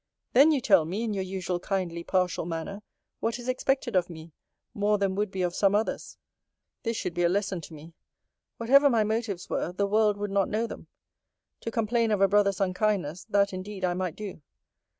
Then 0.33 0.51
you 0.51 0.61
tell 0.61 0.83
me, 0.83 1.03
in 1.03 1.13
your 1.13 1.23
usual 1.23 1.59
kindly 1.59 2.03
partial 2.03 2.47
manner, 2.47 2.81
what 3.19 3.37
is 3.37 3.47
expected 3.47 3.95
of 3.95 4.09
me, 4.09 4.33
more 4.73 4.97
than 4.97 5.13
would 5.13 5.29
be 5.29 5.43
of 5.43 5.53
some 5.53 5.75
others. 5.75 6.17
This 6.81 6.97
should 6.97 7.13
be 7.13 7.21
a 7.21 7.29
lesson 7.29 7.61
to 7.61 7.75
me. 7.75 7.93
What 8.57 8.71
ever 8.71 8.89
my 8.89 9.03
motives 9.03 9.47
were, 9.47 9.71
the 9.71 9.85
world 9.85 10.17
would 10.17 10.31
not 10.31 10.49
know 10.49 10.65
them. 10.65 10.87
To 11.59 11.69
complain 11.69 12.09
of 12.09 12.19
a 12.19 12.27
brother's 12.27 12.59
unkindness, 12.59 13.25
that, 13.25 13.53
indeed, 13.53 13.85
I 13.85 13.93
might 13.93 14.15
do. 14.15 14.41